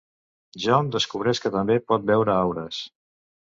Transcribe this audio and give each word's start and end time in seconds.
Jon 0.63 0.89
descobreix 0.95 1.43
que 1.45 1.53
també 1.57 1.77
pot 1.93 2.09
veure 2.11 2.37
aures. 2.47 2.83